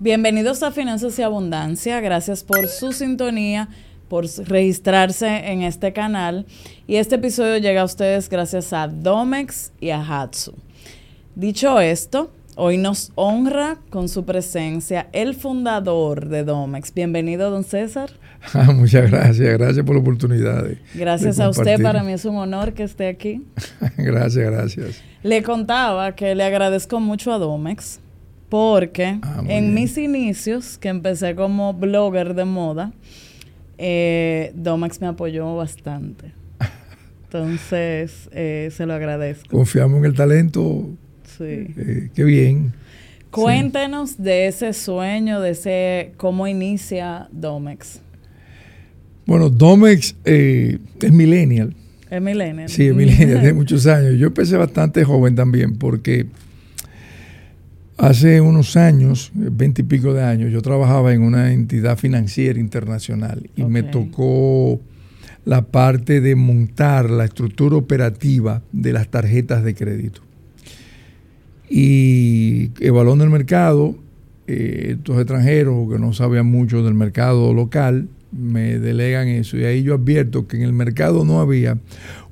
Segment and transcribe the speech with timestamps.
[0.00, 2.00] Bienvenidos a Finanzas y Abundancia.
[2.00, 3.68] Gracias por su sintonía,
[4.08, 6.46] por registrarse en este canal.
[6.86, 10.54] Y este episodio llega a ustedes gracias a Domex y a Hatsu.
[11.34, 16.94] Dicho esto, hoy nos honra con su presencia el fundador de Domex.
[16.94, 18.10] Bienvenido, don César.
[18.54, 20.64] Ah, muchas gracias, gracias por la oportunidad.
[20.94, 23.44] gracias a usted, para mí es un honor que esté aquí.
[23.96, 25.02] gracias, gracias.
[25.24, 27.98] Le contaba que le agradezco mucho a Domex
[28.48, 32.92] porque ah, en mis inicios, que empecé como blogger de moda,
[33.76, 36.32] eh, Domex me apoyó bastante.
[37.24, 39.56] Entonces, eh, se lo agradezco.
[39.56, 40.88] Confiamos en el talento.
[41.36, 41.44] Sí.
[41.76, 42.72] Eh, qué bien.
[43.30, 48.00] Cuéntenos de ese sueño, de ese cómo inicia Domex.
[49.26, 51.74] Bueno, Domex es millennial.
[52.10, 52.70] Es millennial.
[52.70, 54.18] Sí, es millennial, de muchos años.
[54.18, 56.26] Yo empecé bastante joven también porque
[57.98, 63.50] Hace unos años, veinte y pico de años, yo trabajaba en una entidad financiera internacional
[63.56, 64.80] y me tocó
[65.44, 70.20] la parte de montar la estructura operativa de las tarjetas de crédito.
[71.68, 73.96] Y evaluando el mercado,
[74.46, 79.56] eh, estos extranjeros que no sabían mucho del mercado local me delegan eso.
[79.56, 81.78] Y ahí yo advierto que en el mercado no había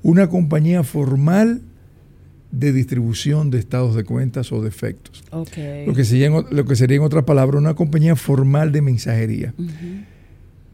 [0.05, 1.63] una compañía formal
[2.51, 5.25] de distribución de estados de cuentas o defectos.
[5.33, 5.45] Lo,
[5.95, 9.55] que sería, lo que sería, en otras palabras, una compañía formal de mensajería.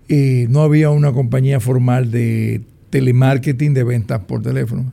[0.08, 4.92] Eh, no había una compañía formal de telemarketing de ventas por teléfono.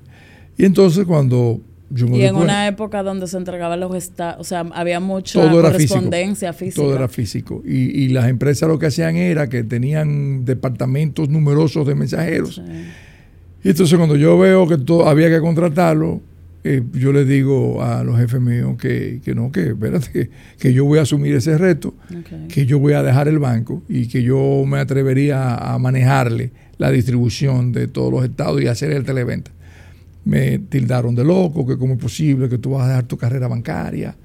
[0.58, 4.44] Y entonces cuando yo me Y en una época donde se entregaban los estados, o
[4.44, 6.82] sea, había mucha correspondencia física.
[6.82, 7.62] Todo era físico.
[7.66, 12.62] Y, y, las empresas lo que hacían era que tenían departamentos numerosos de mensajeros.
[13.64, 16.22] Y entonces cuando yo veo que todo, había que contratarlo,
[16.64, 20.30] eh, yo le digo a los jefes míos que, no, que espérate,
[20.60, 21.96] que, yo voy a asumir ese reto,
[22.50, 26.92] que yo voy a dejar el banco y que yo me atrevería a manejarle la
[26.92, 29.52] distribución de todos los estados y hacer el televenta.
[30.26, 33.48] Me tildaron de loco, que cómo es posible que tú vas a dejar tu carrera
[33.48, 34.16] bancaria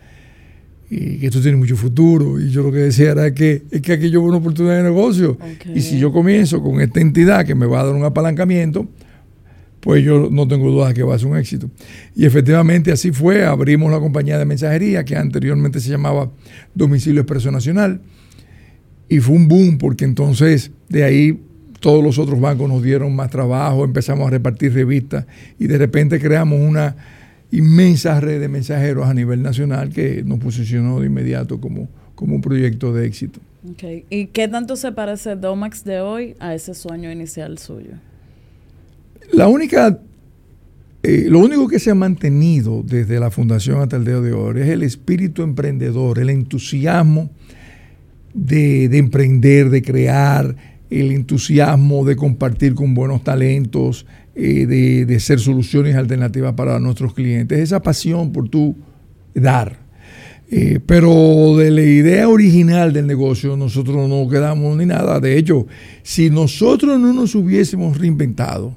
[0.91, 2.41] y que tú tienes mucho futuro.
[2.41, 4.83] Y yo lo que decía era que, es que aquí yo veo una oportunidad de
[4.83, 5.39] negocio.
[5.73, 8.89] Y si yo comienzo con esta entidad que me va a dar un apalancamiento,
[9.85, 11.69] pues yo no tengo duda que va a ser un éxito.
[12.17, 16.31] Y efectivamente así fue, abrimos la compañía de mensajería que anteriormente se llamaba
[16.75, 18.01] Domicilio Expreso Nacional
[19.11, 21.39] y fue un boom porque entonces de ahí
[21.81, 25.27] todos los otros bancos nos dieron más trabajo, empezamos a repartir revistas
[25.59, 26.97] y de repente creamos una
[27.51, 32.41] inmensa red de mensajeros a nivel nacional que nos posicionó de inmediato como, como un
[32.41, 33.39] proyecto de éxito.
[33.73, 34.07] Okay.
[34.09, 37.97] ¿Y qué tanto se parece Domax de hoy a ese sueño inicial suyo?
[39.33, 39.99] La única,
[41.03, 44.61] eh, lo único que se ha mantenido desde la fundación hasta el día de hoy
[44.61, 47.31] es el espíritu emprendedor, el entusiasmo
[48.33, 50.57] de, emprender, de crear,
[50.91, 57.15] el entusiasmo de compartir con buenos talentos, eh, de, de ser soluciones alternativas para nuestros
[57.15, 58.77] clientes, esa pasión por tu
[59.35, 59.85] dar.
[60.51, 65.19] Eh, pero de la idea original del negocio nosotros no quedamos ni nada.
[65.19, 65.67] De hecho,
[66.03, 68.77] si nosotros no nos hubiésemos reinventado,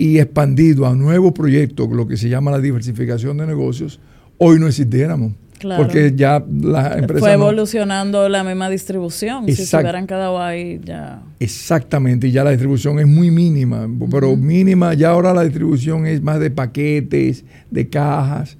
[0.00, 4.00] y expandido a nuevos proyectos, lo que se llama la diversificación de negocios,
[4.38, 5.32] hoy no existiéramos.
[5.76, 7.20] Porque ya las empresas.
[7.20, 9.44] Fue evolucionando la misma distribución.
[9.44, 11.20] si se hubieran quedado ahí, ya.
[11.38, 13.86] Exactamente, y ya la distribución es muy mínima.
[14.10, 18.56] Pero mínima, ya ahora la distribución es más de paquetes, de cajas.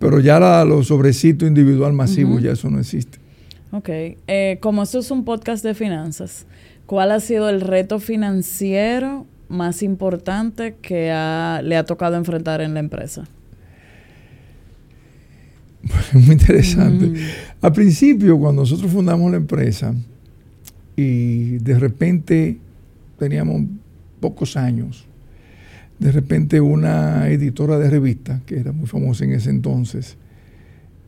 [0.00, 3.18] Pero ya los sobrecitos individual masivos, ya eso no existe.
[3.70, 3.90] Ok.
[4.26, 6.46] Eh, como esto es un podcast de finanzas,
[6.86, 11.06] ¿cuál ha sido el reto financiero más importante que
[11.62, 13.24] le ha tocado enfrentar en la empresa?
[16.12, 17.12] Muy interesante.
[17.60, 19.94] Al principio, cuando nosotros fundamos la empresa
[20.96, 22.58] y de repente
[23.18, 23.62] teníamos
[24.20, 25.06] pocos años,
[25.98, 30.16] de repente una editora de revista, que era muy famosa en ese entonces,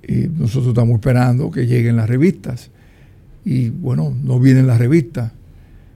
[0.06, 2.70] y nosotros estamos esperando que lleguen las revistas.
[3.44, 5.32] Y bueno, no vienen las revistas.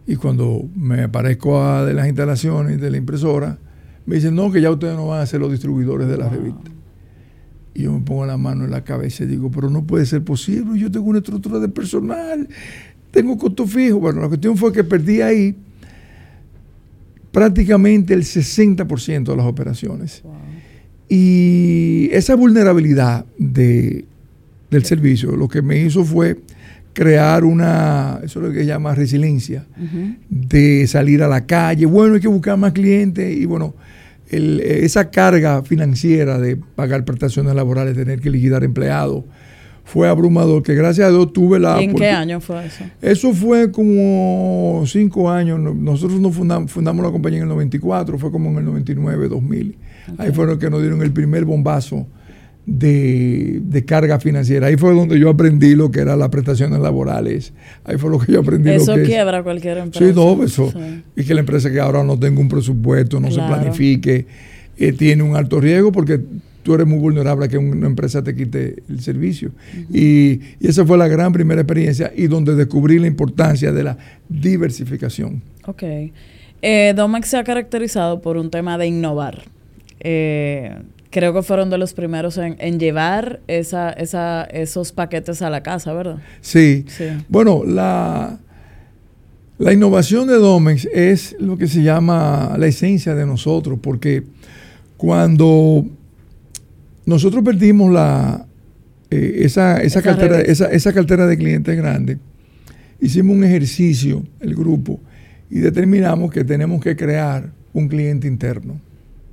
[0.07, 3.59] Y cuando me aparezco a de las instalaciones de la impresora,
[4.07, 6.71] me dicen, no, que ya ustedes no van a ser los distribuidores de la revista.
[7.75, 10.25] Y yo me pongo la mano en la cabeza y digo, pero no puede ser
[10.25, 12.49] posible, yo tengo una estructura de personal,
[13.11, 14.01] tengo costo fijo.
[14.01, 15.57] Bueno, la cuestión fue que perdí ahí
[17.33, 20.23] prácticamente el 60% de las operaciones.
[21.09, 24.05] Y esa vulnerabilidad de,
[24.71, 26.41] del servicio lo que me hizo fue
[26.93, 29.65] crear una, eso es lo que se llama resiliencia,
[30.29, 33.75] de salir a la calle, bueno, hay que buscar más clientes y bueno,
[34.29, 39.25] esa carga financiera de pagar prestaciones laborales, tener que liquidar empleados,
[39.85, 41.81] fue abrumador, que gracias a Dios tuve la...
[41.81, 42.85] ¿Y en qué año fue eso?
[43.03, 45.59] Eso fue como cinco años.
[45.59, 49.77] Nosotros nos fundamos, fundamos la compañía en el 94, fue como en el 99, 2000.
[50.19, 52.07] Ahí fue lo que nos dieron el primer bombazo
[52.71, 54.69] de, carga financiera.
[54.69, 57.53] Ahí fue donde yo aprendí lo que eran las prestaciones laborales.
[57.85, 58.71] Ahí fue lo que yo aprendí.
[58.71, 60.07] Eso lo que quiebra cualquier empresa.
[60.07, 60.73] Sí, no, eso.
[61.17, 64.27] Y que la empresa que ahora no tenga un presupuesto, no se planifique,
[64.79, 66.21] eh, tiene un alto riesgo porque
[66.63, 69.51] tú eres muy vulnerable a que una empresa te quite el servicio.
[69.93, 75.43] y, esa fue la gran primera experiencia y donde descubrí la importancia de la diversificación.
[75.67, 75.83] Ok.
[76.63, 79.43] Eh, Domex se ha caracterizado por un tema de innovar.
[80.01, 80.77] Eh,
[81.11, 85.93] creo que fueron de los primeros en, llevar esa, esa, esos paquetes a la casa,
[85.93, 86.19] ¿verdad?
[86.41, 86.87] Sí.
[87.29, 88.39] Bueno, la,
[89.59, 94.23] la innovación de Domex es lo que se llama la esencia de nosotros, porque
[94.97, 95.85] cuando
[97.05, 98.47] nosotros perdimos la,
[99.11, 102.19] eh, esa, esa, cartera, esa, esa cartera de clientes grande,
[103.01, 105.01] hicimos un ejercicio, el grupo,
[105.51, 108.81] y determinamos que tenemos que crear un cliente interno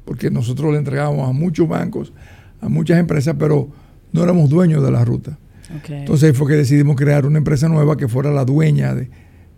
[0.07, 2.13] porque nosotros le entregábamos a muchos bancos,
[2.61, 3.67] a muchas empresas, pero
[4.13, 5.37] no éramos dueños de la ruta.
[5.89, 9.09] Entonces fue que decidimos crear una empresa nueva que fuera la dueña de,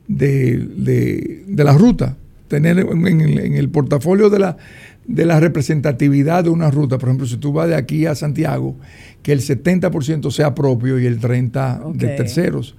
[0.07, 2.17] de, la ruta,
[2.47, 4.57] tener en, el portafolio de la,
[5.05, 8.75] de la representatividad de una ruta, por ejemplo, si tú vas de aquí a Santiago,
[9.21, 12.75] que el 70% sea propio y el 30% de terceros,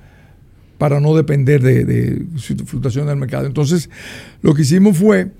[0.76, 2.26] para no depender de, de
[2.66, 3.46] fluctuación del mercado.
[3.46, 3.88] Entonces,
[4.42, 5.30] lo que hicimos fue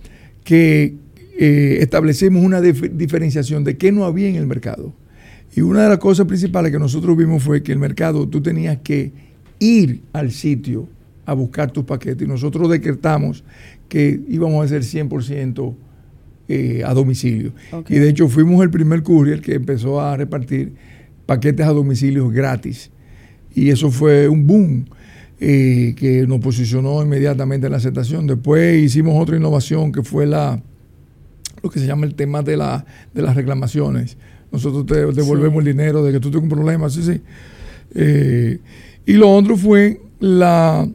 [0.45, 0.95] que
[1.39, 4.93] eh, establecimos una diferenciación de qué no había en el mercado.
[5.55, 8.79] Y una de las cosas principales que nosotros vimos fue que el mercado tú tenías
[8.83, 9.13] que
[9.59, 10.89] ir al sitio
[11.27, 12.27] a buscar tus paquetes.
[12.27, 13.45] Y nosotros decretamos
[13.89, 15.75] que íbamos a hacer 100%
[16.49, 17.53] eh, a domicilio.
[17.89, 20.73] Y de hecho fuimos el primer courier que empezó a repartir
[21.27, 22.91] paquetes a domicilio gratis.
[23.55, 24.85] Y eso fue un boom.
[25.43, 28.27] Eh, que nos posicionó inmediatamente en la aceptación.
[28.27, 30.63] Después hicimos otra innovación que fue la,
[31.63, 32.85] lo que se llama el tema de, la,
[33.15, 34.17] de las reclamaciones.
[34.53, 37.21] Nosotros te devolvemos el dinero de que tú tienes un problema, sí, sí.
[37.95, 38.59] Eh,
[39.07, 40.89] y lo otro fue la,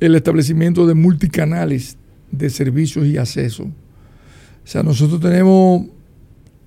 [0.00, 1.96] el establecimiento de multicanales
[2.30, 3.64] de servicios y acceso.
[3.64, 5.86] O sea, nosotros tenemos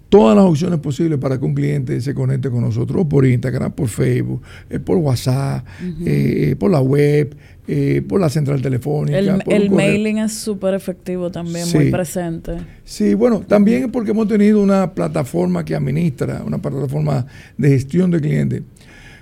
[0.09, 3.87] todas las opciones posibles para que un cliente se conecte con nosotros, por Instagram, por
[3.87, 5.65] Facebook, eh, por WhatsApp,
[6.03, 7.35] eh, por la web,
[7.67, 9.19] eh, por la central telefónica.
[9.19, 12.57] El, mailing es súper efectivo también, muy presente.
[12.83, 18.09] Sí, bueno, también es porque hemos tenido una plataforma que administra, una plataforma de gestión
[18.09, 18.63] de clientes,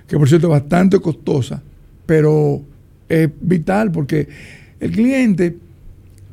[0.06, 1.62] que por cierto es bastante costosa,
[2.06, 2.62] pero
[3.10, 4.26] es vital porque
[4.80, 5.54] el cliente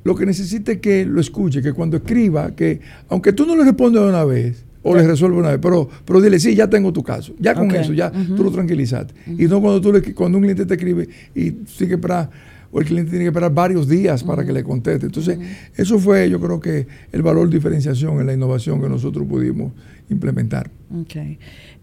[0.06, 2.80] lo que necesita es que lo escuche, que cuando escriba, que
[3.10, 6.22] aunque tú no le respondas de una vez, o le resuelve una vez, pero, pero
[6.22, 9.16] dile, sí, ya tengo tu caso, ya con eso, ya tú lo tranquilizaste.
[9.26, 12.30] Y no cuando, tú le, cuando un cliente te escribe y tiene que esperar,
[12.72, 15.08] o el cliente tiene que esperar varios días para que le conteste.
[15.08, 15.40] Entonces,
[15.76, 19.72] eso fue, yo creo que el valor de diferenciación en la innovación que nosotros pudimos
[20.12, 20.70] implementar.
[21.02, 21.16] Ok.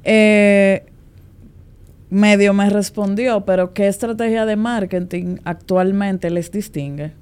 [0.04, 0.84] Eh,
[2.08, 7.20] medio me respondió, pero ¿qué estrategia de marketing actualmente les distingue?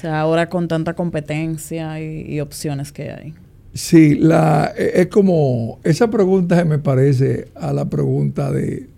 [0.00, 3.34] O sea, ahora con tanta competencia y, opciones que hay.
[3.74, 8.88] Sí, la, e, es como, esa pregunta me parece a la pregunta de,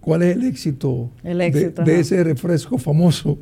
[0.00, 3.38] cuál es el éxito, de, ese refresco famoso.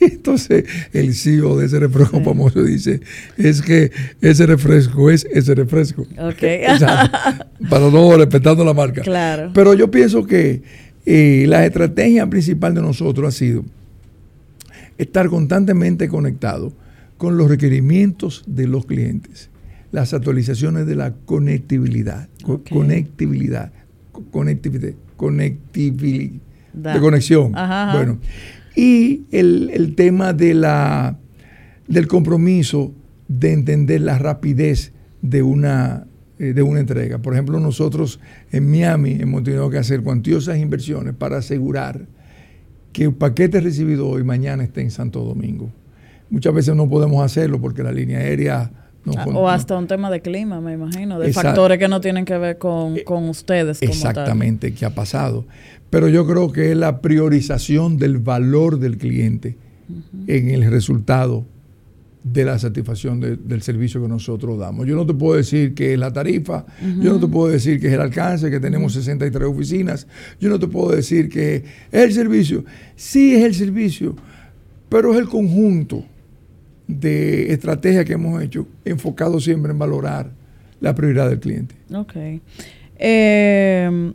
[0.00, 3.00] Entonces, el CEO de ese refresco famoso dice,
[3.36, 3.90] es que
[4.20, 6.06] ese refresco es ese refresco.
[6.16, 6.62] Okay.
[7.68, 9.02] para no respetando la marca.
[9.02, 9.50] Claro.
[9.52, 10.62] Pero yo pienso que
[11.06, 13.64] eh, la estrategia principal de nosotros ha sido
[15.02, 16.72] estar constantemente conectado
[17.16, 19.50] con los requerimientos de los clientes,
[19.92, 23.72] las actualizaciones de la conectividad, conectividad,
[24.30, 26.40] conectividad, conectividad,
[26.72, 27.52] de conexión.
[27.52, 28.18] Bueno,
[28.74, 31.18] y el, tema de la,
[31.86, 32.92] del compromiso
[33.28, 36.06] de entender la rapidez de una,
[36.38, 37.18] eh, de una entrega.
[37.18, 38.18] Por ejemplo, nosotros
[38.50, 42.06] en Miami hemos tenido que hacer cuantiosas inversiones para asegurar
[42.92, 45.70] que el paquete recibido hoy mañana esté en Santo Domingo.
[46.30, 48.70] Muchas veces no podemos hacerlo porque la línea aérea...
[49.04, 52.24] No, ah, o hasta un tema de clima, me imagino, de factores que no tienen
[52.24, 53.80] que ver con, eh, con ustedes.
[53.80, 55.44] Como exactamente, que ha pasado.
[55.90, 59.56] Pero yo creo que es la priorización del valor del cliente
[60.28, 61.44] en el resultado
[62.24, 64.86] de la satisfacción del servicio que nosotros damos.
[64.86, 66.64] Yo no te puedo decir que es la tarifa,
[67.00, 70.06] yo no te puedo decir que es el alcance, que tenemos 63 oficinas,
[70.40, 72.64] yo no te puedo decir que es el servicio.
[72.94, 74.14] Sí es el servicio,
[74.88, 76.04] pero es el conjunto
[76.86, 80.30] de estrategias que hemos hecho enfocado siempre en valorar
[80.80, 81.74] la prioridad del cliente.
[81.92, 82.14] Ok.
[82.98, 84.12] Eh,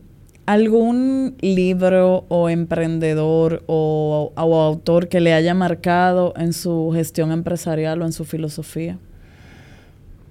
[0.47, 8.01] ¿Algún libro o emprendedor o, o, autor que le haya marcado en su gestión empresarial
[8.01, 8.97] o en su filosofía?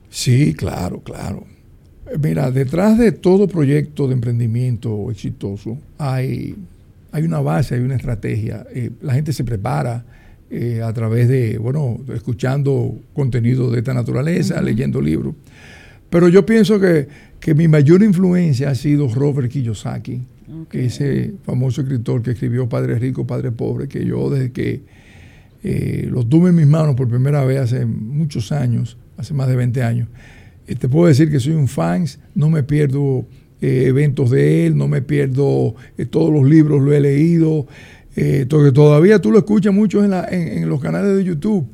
[0.08, 1.44] Sí, claro, claro.
[2.18, 6.56] Mira, detrás de todo proyecto de emprendimiento exitoso hay,
[7.12, 8.64] hay una base, hay una estrategia.
[8.74, 10.04] Eh, la gente se prepara
[10.48, 15.34] eh, a través de, bueno, escuchando contenido de esta naturaleza, leyendo libros.
[16.08, 17.08] Pero yo pienso que,
[17.54, 20.22] mi mayor influencia ha sido Robert Kiyosaki,
[20.70, 24.82] que es ese famoso escritor que escribió Padre Rico, Padre Pobre, que yo desde que
[25.62, 29.56] eh, lo tuve en mis manos por primera vez hace muchos años, hace más de
[29.56, 30.08] 20 años,
[30.66, 33.26] eh, te puedo decir que soy un fan, no me pierdo
[33.60, 35.74] eh, eventos de él, no me pierdo
[36.10, 37.66] todos los libros, lo he leído,
[38.48, 41.66] todavía tú lo escuchas mucho en, en los canales de YouTube.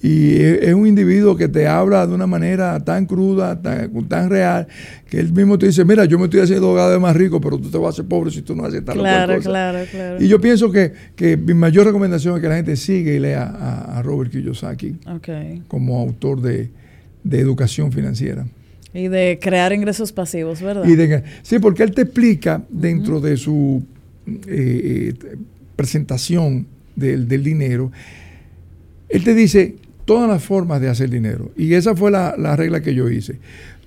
[0.00, 4.68] Y es un individuo que te habla de una manera tan cruda, tan, real,
[5.10, 7.58] que él mismo te dice, mira, yo me estoy haciendo cada vez más rico, pero
[7.58, 9.50] tú te vas a hacer pobre si tú no haces tal claro, cosa.
[9.50, 10.92] Claro, claro, Y yo pienso que,
[11.44, 14.98] mi mayor recomendación es que la gente siga y lea a, Robert Kiyosaki
[15.66, 16.70] como autor de,
[17.28, 18.46] educación financiera.
[18.94, 20.84] Y de crear ingresos pasivos, ¿verdad?
[21.42, 23.82] sí, porque él te explica dentro de su
[24.26, 25.36] eh, eh,
[25.74, 27.90] presentación del, del dinero,
[29.08, 29.76] él te dice
[30.08, 31.52] todas las formas de hacer dinero.
[31.54, 33.40] Y esa fue la, regla que yo hice.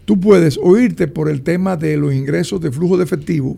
[0.05, 3.57] Tú puedes oírte por el tema de los ingresos de flujo de efectivo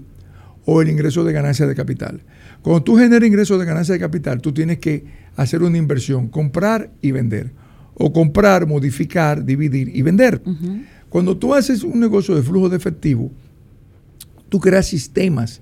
[0.64, 2.22] o el ingreso de ganancia de capital.
[2.62, 5.04] Cuando tú generas ingresos de ganancia de capital, tú tienes que
[5.36, 7.52] hacer una inversión, comprar y vender.
[7.96, 10.42] O comprar, modificar, dividir y vender.
[11.10, 13.30] Cuando tú haces un negocio de flujo de efectivo,
[14.48, 15.62] tú creas sistemas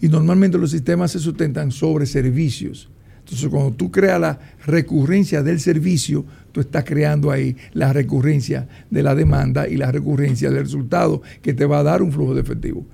[0.00, 2.88] y normalmente los sistemas se sustentan sobre servicios.
[3.28, 9.02] Entonces, cuando tú creas la recurrencia del servicio, tú estás creando ahí la recurrencia de
[9.02, 12.40] la demanda y la recurrencia del resultado que te va a dar un flujo de
[12.40, 12.86] efectivo.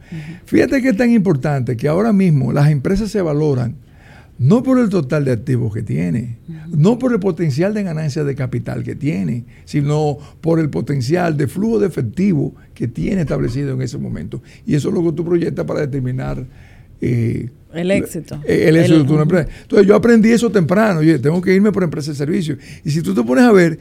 [0.45, 3.77] Fíjate que es tan importante que ahora mismo las empresas se valoran
[4.37, 6.39] no por el total de activos que tiene,
[6.69, 11.47] no por el potencial de ganancia de capital que tiene, sino por el potencial de
[11.47, 14.43] flujo de efectivo que tiene establecido en ese momento.
[14.67, 16.45] Y eso es lo que tú proyectas para determinar
[17.05, 18.41] eh, el éxito.
[18.47, 19.49] El, éxito de tu empresa.
[19.63, 21.01] Entonces yo aprendí eso temprano.
[21.01, 22.57] Oye, tengo que irme por empresa de servicio.
[22.85, 23.79] Y si tú te pones a ver,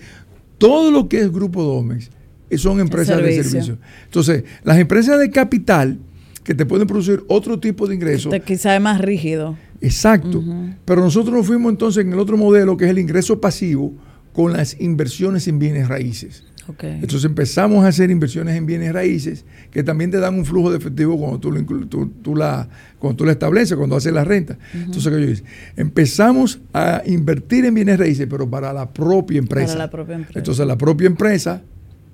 [0.57, 2.09] todo lo que es Grupo Domex
[2.49, 3.77] eh, son empresas de servicio.
[4.05, 5.99] Entonces, las empresas de capital
[6.43, 8.33] que te pueden producir otro tipo de ingresos.
[8.33, 9.57] Este quizá es más rígido.
[9.79, 10.43] Exacto.
[10.85, 13.93] Pero nosotros nos fuimos entonces en el otro modelo que es el ingreso pasivo
[14.33, 16.43] con las inversiones en bienes raíces.
[16.79, 20.77] Entonces empezamos a hacer inversiones en bienes raíces que también te dan un flujo de
[20.77, 24.57] efectivo cuando tú, tú, la, cuando tú la estableces, cuando haces la renta.
[24.73, 25.43] Entonces, ¿qué yo hice?
[25.75, 29.73] Empezamos a invertir en bienes raíces, pero para la propia empresa.
[29.73, 30.39] Para la propia empresa.
[30.39, 31.61] Entonces la propia empresa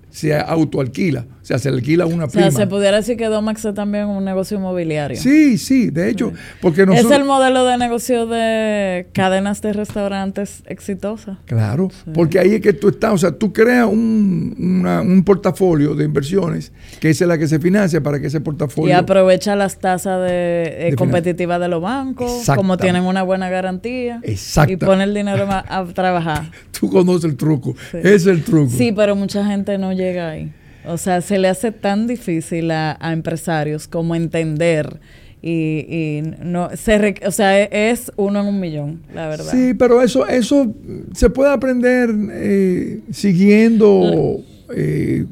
[0.09, 2.47] se autoalquila, o sea, se alquila una prima.
[2.47, 5.17] O sea, se pudiera decir que Domax es también un negocio inmobiliario.
[5.17, 7.11] Sí, sí, de hecho, porque nosotros...
[7.11, 11.39] Es el modelo de negocio de cadenas de restaurantes exitosa.
[11.45, 16.05] Claro, porque ahí es que tú estás, o sea, tú creas un, un portafolio de
[16.05, 18.89] inversiones, que es la que se financia para que ese portafolio...
[18.89, 24.19] Y aprovecha las tasas de, eh, competitivas de los bancos, como tienen una buena garantía.
[24.23, 24.73] Exacto.
[24.73, 26.51] Y pone el dinero a, trabajar.
[26.79, 28.71] tú conoces el truco, es el truco.
[28.71, 30.51] Sí, pero mucha gente no llega ahí.
[30.86, 35.00] O sea, se le hace tan difícil a, empresarios como entender
[35.41, 39.51] y, no se o sea e, es uno en un millón la verdad.
[39.51, 40.74] Sí pero eso eso
[41.13, 44.41] se puede aprender eh, siguiendo
[44.75, 45.25] eh,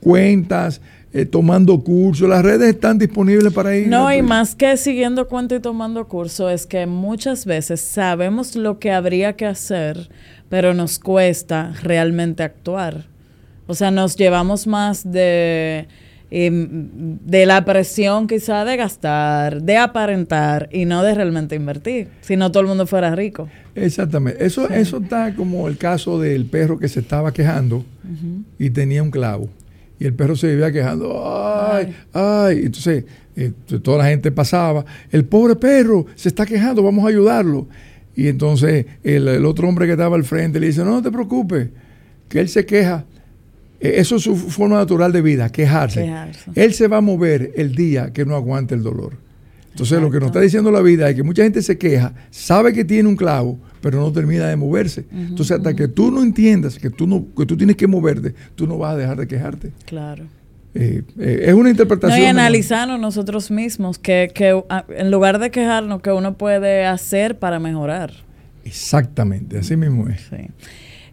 [0.00, 0.80] cuentas
[1.12, 2.26] eh, tomando cursos.
[2.28, 3.88] Las redes están disponibles para ir.
[3.88, 8.78] No y más que siguiendo cuentas y tomando cursos es que muchas veces sabemos lo
[8.78, 10.08] que habría que hacer
[10.48, 13.09] pero nos cuesta realmente actuar
[13.70, 15.86] o sea, nos llevamos más de,
[16.32, 16.88] em,
[17.24, 22.50] de la presión quizá de gastar, de aparentar y no de realmente invertir, si no
[22.50, 23.48] todo el mundo fuera rico.
[23.76, 24.44] Exactamente.
[24.44, 27.84] Eso, eso está como el caso del perro que se estaba quejando
[28.58, 29.48] y tenía un clavo.
[30.00, 32.62] Y el perro se vivía quejando, ay, ay.
[32.64, 33.04] Entonces,
[33.36, 33.52] eh,
[33.84, 37.68] toda la gente pasaba, el pobre perro se está quejando, vamos a ayudarlo.
[38.16, 41.12] Y entonces el, el otro hombre que estaba al frente le dice, no, no te
[41.12, 41.68] preocupes,
[42.28, 43.04] que él se queja
[43.80, 46.12] eso es su forma natural de vida, quejarse.
[46.54, 49.14] Él se va a mover el día que no aguante el dolor.
[49.70, 52.72] Entonces, lo que nos está diciendo la vida es que mucha gente se queja, sabe
[52.72, 55.06] que tiene un clavo, pero no termina de moverse.
[55.10, 58.66] Entonces, hasta que tú no entiendas que tú, no, que tú tienes que moverte, tú
[58.66, 59.72] no vas a dejar de quejarte.
[59.86, 60.24] Claro.
[60.74, 62.18] Eh, eh, es una interpretación.
[62.18, 67.38] No, y analizarnos nosotros mismos, que, que en lugar de quejarnos, que uno puede hacer
[67.38, 68.12] para mejorar.
[68.64, 70.20] Exactamente, así mismo es.
[70.28, 70.48] Sí.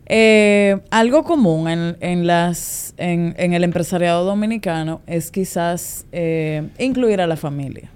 [0.10, 7.28] Eh, algo común en, en las, en, el empresariado dominicano es quizás eh, incluir a
[7.28, 7.92] la familia.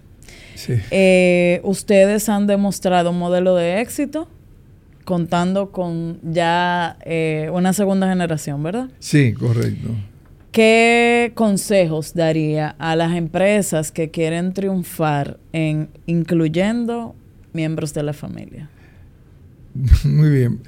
[0.91, 4.27] Eh, ustedes han demostrado un modelo de éxito
[5.05, 8.89] contando con ya eh, una segunda generación, ¿verdad?
[8.99, 9.89] Sí, correcto.
[10.51, 17.15] ¿Qué consejos daría a las empresas que quieren triunfar en incluyendo
[17.53, 18.69] miembros de la familia?
[20.03, 20.61] Muy bien.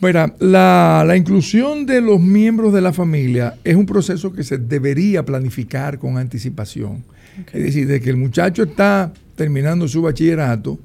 [0.00, 5.24] Mira, la, inclusión de los miembros de la familia es un proceso que se debería
[5.24, 7.04] planificar con anticipación.
[7.52, 10.78] Es decir, de que el muchacho está terminando su bachillerato,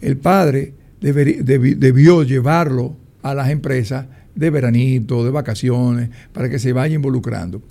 [0.00, 6.94] el padre debió llevarlo a las empresas de veranito, de vacaciones, para que se vaya
[6.94, 7.62] involucrando.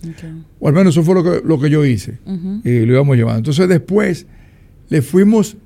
[0.59, 2.19] O al menos eso fue lo que, lo que yo hice.
[2.63, 3.39] Y lo íbamos llevando.
[3.39, 4.25] Entonces después
[4.89, 5.57] le fuimos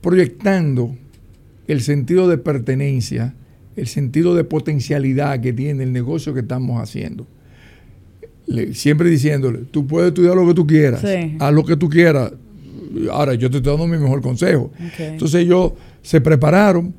[0.00, 0.96] proyectando
[1.68, 3.34] el sentido de pertenencia,
[3.76, 7.26] el sentido de potencialidad que tiene el negocio que estamos haciendo.
[8.72, 11.04] siempre diciéndole, tú puedes estudiar lo que tú quieras,
[11.38, 12.32] haz lo que tú quieras.
[13.10, 14.70] Ahora, yo te estoy dando mi mejor consejo.
[14.98, 16.94] Entonces ellos se prepararon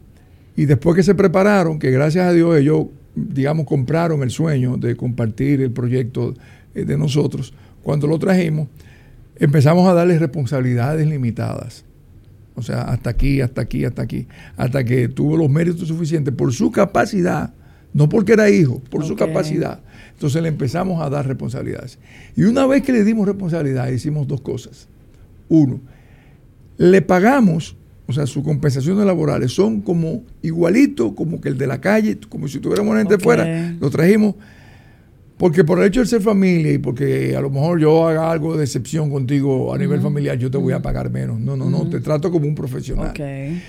[0.55, 4.95] y después que se prepararon, que gracias a Dios ellos digamos, compraron el sueño de
[4.95, 6.33] compartir el proyecto
[6.73, 7.53] eh, de nosotros,
[7.83, 8.67] cuando lo trajimos,
[9.37, 11.85] empezamos a darles responsabilidades limitadas.
[12.55, 16.53] O sea, hasta aquí, hasta aquí, hasta aquí, hasta que tuvo los méritos suficientes por
[16.53, 17.53] su capacidad,
[17.93, 19.81] no porque era hijo, por su capacidad.
[20.11, 21.99] Entonces le empezamos a dar responsabilidades.
[22.35, 24.87] Y una vez que le dimos responsabilidad, hicimos dos cosas.
[25.49, 25.79] Uno,
[26.77, 31.79] le pagamos o sea, sus compensaciones laborales son como igualito como que el de la
[31.79, 34.35] calle, como si tuviéramos gente fuera, lo trajimos
[35.37, 38.55] porque por el hecho de ser familia y porque a lo mejor yo haga algo
[38.55, 41.39] de excepción contigo a nivel familiar, yo te voy a pagar menos.
[41.39, 43.09] No, no, no, te trato como un profesional.
[43.09, 43.15] Ok,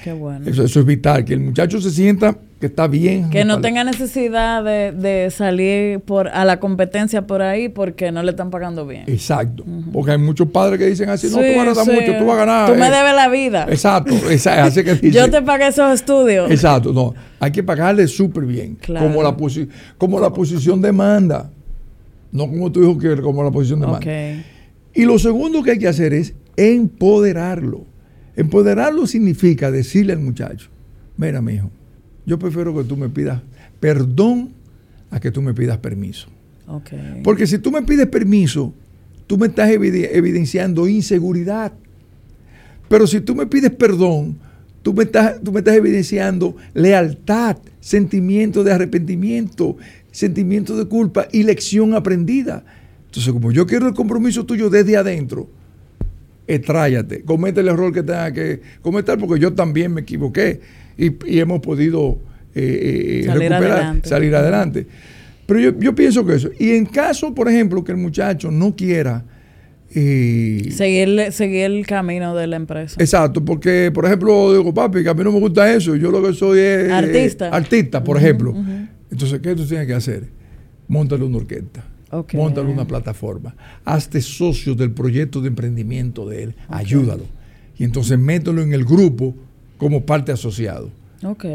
[0.05, 0.49] qué bueno.
[0.49, 3.31] Eso, es vital, que el muchacho se sienta que está bien.
[3.31, 8.31] Que no tenga necesidad de, salir por a la competencia por ahí porque no le
[8.31, 9.05] están pagando bien.
[9.07, 9.65] Exacto.
[9.93, 12.37] Porque hay muchos padres que dicen así, no, tú vas a ganar mucho, tú vas
[12.37, 12.73] a ganar.
[12.73, 12.91] Tú me eh".
[12.91, 13.67] debes la vida.
[13.71, 16.51] Exacto, así que Yo te pagué esos estudios.
[16.51, 17.15] Exacto, no.
[17.41, 18.79] Hay que pagarle súper bien.
[18.87, 19.37] Como, la,
[19.99, 21.51] como la posición demanda
[22.35, 24.01] no como tu hijo quiere, como la posición de mando.
[24.93, 27.87] Y lo segundo que hay que hacer es empoderarlo.
[28.35, 30.69] Empoderarlo significa decirle al muchacho,
[31.17, 31.71] mira, mi hijo,
[32.27, 33.41] yo prefiero que tú me pidas
[33.79, 34.51] perdón
[35.11, 36.27] a que tú me pidas permiso.
[37.23, 38.75] Porque si tú me pides permiso,
[39.29, 41.73] tú me estás evidenciando inseguridad.
[42.89, 44.39] Pero si tú me pides perdón,
[44.85, 49.77] tú me estás, tú me estás evidenciando lealtad, sentimiento de arrepentimiento,
[50.13, 52.63] sentimiento de culpa y lección aprendida.
[53.07, 55.49] Entonces, como yo quiero el compromiso tuyo desde adentro,
[56.47, 60.61] estráyate, comete el error que tenga que cometer, porque yo también me equivoqué
[60.99, 62.19] y, hemos podido
[62.55, 64.09] eh, eh, salir, recuperar, adelante.
[64.09, 64.87] salir adelante.
[65.47, 66.51] Pero yo, pienso que eso.
[66.59, 69.25] Y en caso, por ejemplo, que el muchacho no quiera...
[69.95, 72.97] Eh, seguir, seguir el camino de la empresa.
[72.99, 76.23] Exacto, porque, por ejemplo, digo, papi, que a mí no me gusta eso, yo lo
[76.23, 76.91] que soy es...
[76.91, 77.49] Artista.
[77.49, 78.55] artista, por ejemplo.
[79.11, 80.29] Entonces, ¿qué tú tienes que hacer?
[80.89, 81.85] Móntale una orquesta.
[82.11, 82.39] Okay.
[82.39, 83.55] Móntale una plataforma.
[83.85, 86.55] Hazte socio del proyecto de emprendimiento de él.
[86.69, 87.25] Ayúdalo.
[87.79, 89.35] Y entonces mételo en el grupo
[89.79, 90.91] como parte asociado.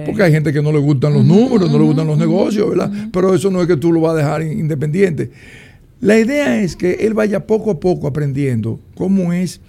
[0.06, 2.92] Porque hay gente que no le gustan los números, no le gustan los negocios, ¿verdad?
[3.12, 5.30] Pero eso no es que tú lo vas a dejar independiente.
[6.02, 9.62] La idea es que él vaya poco a poco aprendiendo cómo es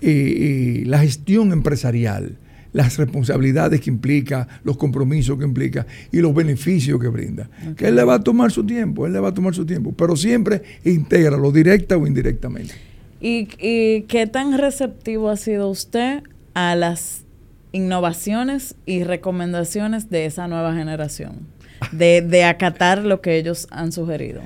[0.00, 2.38] eh, eh, la gestión empresarial
[2.74, 7.48] las responsabilidades que implica, los compromisos que implica y los beneficios que brinda.
[7.76, 9.94] Que él le va a tomar su tiempo, él le va a tomar su tiempo,
[9.96, 12.74] pero siempre lo directa o indirectamente.
[13.20, 17.24] ¿Y, qué tan receptivo ha sido usted a las
[17.72, 21.46] innovaciones y recomendaciones de esa nueva generación?
[21.92, 24.42] De, acatar lo que ellos han sugerido.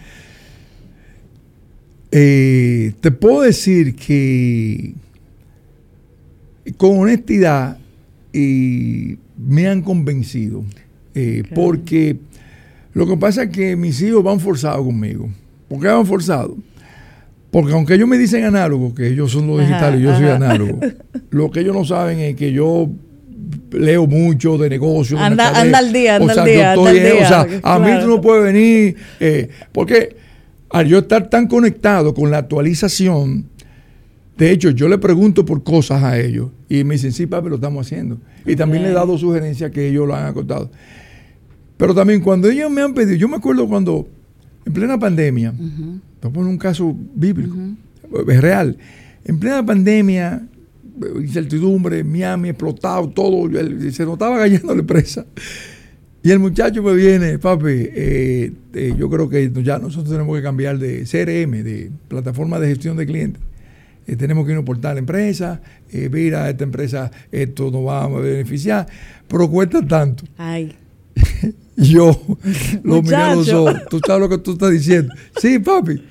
[2.11, 4.95] Eh, te puedo decir que
[6.77, 7.79] con honestidad
[8.33, 10.65] me han convencido.
[11.15, 12.17] Eh, porque
[12.95, 15.29] lo que pasa es que mis hijos van forzados conmigo.
[15.69, 16.57] ¿Por qué van forzados?
[17.51, 20.81] Porque aunque ellos me dicen análogo, que ellos son los digitales y yo soy análogo,
[21.31, 22.91] lo que ellos no saben es que yo
[23.73, 25.21] leo mucho de negocios.
[25.21, 26.75] Anda, al día, anda al día.
[26.77, 28.97] o sea, a mí tú no puedes venir.
[29.19, 30.17] Eh, porque
[30.71, 33.47] al yo estar tan conectado con la actualización,
[34.39, 37.57] de hecho, yo le pregunto por cosas a ellos y me dicen, sí, papi, lo
[37.57, 38.19] estamos haciendo.
[38.47, 40.71] Y también le he dado sugerencias que ellos lo han acotado.
[41.77, 44.09] Pero también cuando ellos me han pedido, yo me acuerdo cuando
[44.65, 47.57] en plena pandemia, uh voy a poner un caso bíblico,
[48.29, 48.77] es real,
[49.25, 50.47] en plena pandemia,
[51.21, 53.49] incertidumbre, Miami explotado, todo,
[53.91, 55.27] se notaba cayéndole presa.
[56.23, 60.43] Y el muchacho me viene, papi, eh, eh, yo creo que ya nosotros tenemos que
[60.43, 63.43] cambiar de CRM, de plataforma de gestión de clientes
[64.07, 65.61] eh, tenemos que irnos por tal empresa,
[65.93, 68.87] mira, esta empresa, esto nos va a beneficiar,
[69.29, 70.25] pero cuesta tanto.
[70.39, 70.75] Ay.
[71.77, 72.21] Yo
[72.83, 75.15] lo miré a los ojos, tú sabes lo que tú estás diciendo.
[75.41, 76.03] Sí, papi.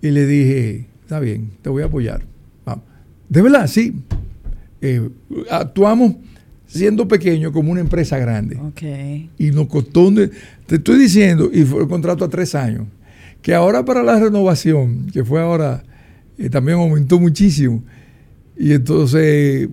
[0.00, 2.24] Y le dije, está bien, te voy a apoyar.
[2.64, 2.84] Vamos.
[3.28, 3.94] De verdad, sí.
[5.50, 6.14] Actuamos
[6.74, 8.56] siendo pequeños como una empresa grande.
[8.56, 9.30] Okay.
[9.38, 10.12] Y nos costó,
[10.66, 12.86] te estoy diciendo, y fue el contrato a tres años,
[13.42, 15.84] que ahora para la renovación, que fue ahora,
[16.36, 17.84] eh, también aumentó muchísimo.
[18.58, 19.68] Y entonces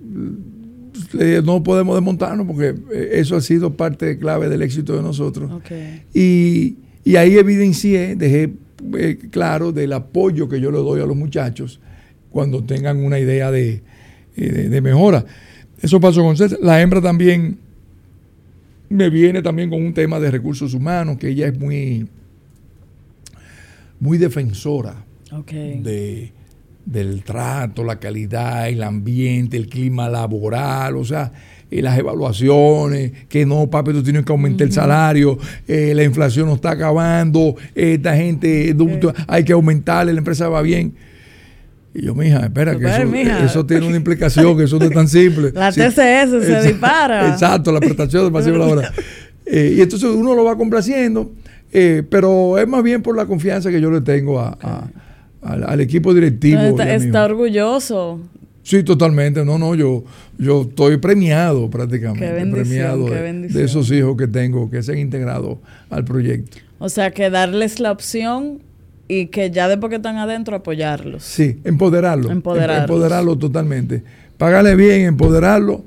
[1.20, 5.52] eh, no podemos desmontarnos porque eh, eso ha sido parte clave del éxito de nosotros.
[5.52, 6.04] Okay.
[6.14, 8.54] Y, y, ahí evidencié, dejé
[9.32, 11.80] claro del apoyo que yo le doy a los muchachos
[12.30, 13.82] cuando tengan una idea de,
[14.36, 15.26] de, de mejora.
[15.82, 16.60] Eso pasó con César.
[16.62, 17.58] La hembra también
[18.92, 22.08] me viene también con un tema de recursos humanos, que ella es muy,
[24.00, 25.80] muy defensora okay.
[25.80, 26.34] de,
[26.86, 31.32] del trato, la calidad, el ambiente, el clima laboral, o sea,
[31.72, 34.72] eh, las evaluaciones, que no, papi, tú tienes que aumentar uh -huh.
[34.72, 35.38] el salario,
[35.70, 39.24] eh, la inflación no está acabando, esta gente, okay.
[39.26, 40.94] hay que aumentarle, la empresa va bien.
[41.94, 43.44] Y yo, mija, espera, que eso, mija.
[43.44, 45.52] eso, tiene una implicación, que eso no es tan simple.
[45.54, 47.30] La TCS sí, se dispara.
[47.30, 48.92] Exacto, la prestación de pasivo laboral.
[49.54, 51.34] Eh, y entonces uno lo va complaciendo,
[51.74, 54.88] eh, pero es más bien por la confianza que yo le tengo a, a,
[55.42, 56.62] al, al, equipo directivo.
[56.62, 58.22] Está, está orgulloso.
[58.64, 59.44] Sí, totalmente.
[59.44, 60.06] No, no, yo,
[60.38, 62.26] yo estoy premiado prácticamente.
[62.26, 66.06] Qué bendición, premiado qué de, de esos hijos que tengo que se han integrado al
[66.06, 66.60] proyecto.
[66.80, 68.62] O sea, que darles la opción
[69.12, 71.22] y que ya después que están adentro apoyarlos.
[71.22, 72.32] Sí, empoderarlo.
[72.32, 72.90] Empoderarlos.
[72.90, 74.02] Empoderarlo totalmente.
[74.38, 75.84] Pagarle bien, empoderarlo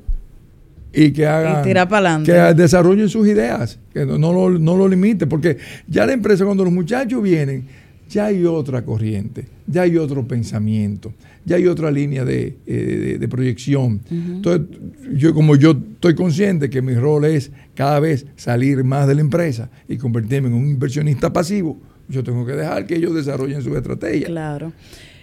[0.93, 1.63] y que hagan.
[1.63, 2.31] Y tirar para adelante.
[2.31, 5.57] Que desarrollen sus ideas, que no, no, lo, no lo limite, porque
[5.89, 7.65] ya la empresa, cuando los muchachos vienen,
[8.11, 11.15] ya hay otra corriente, ya hay otro pensamiento,
[11.47, 14.03] ya hay otra línea de, de, de proyección.
[14.11, 14.35] Uh -huh.
[14.37, 14.67] Entonces,
[15.15, 19.23] yo como yo estoy consciente que mi rol es cada vez salir más de la
[19.23, 23.77] empresa y convertirme en un inversionista pasivo, yo tengo que dejar que ellos desarrollen su
[23.77, 24.27] estrategia.
[24.27, 24.73] Claro.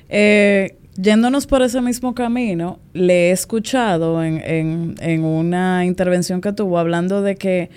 [0.09, 6.53] Eh, yéndonos por ese mismo camino, le he escuchado en, en, en, una intervención que
[6.53, 7.69] tuvo hablando de que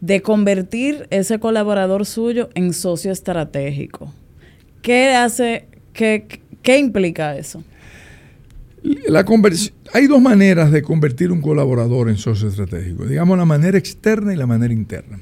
[0.00, 4.12] de convertir ese colaborador suyo en socio estratégico.
[4.82, 7.64] ¿Qué hace, qué, qué implica eso?
[9.08, 9.24] La
[9.92, 14.36] hay dos maneras de convertir un colaborador en socio estratégico, digamos la manera externa y
[14.36, 15.18] la manera interna.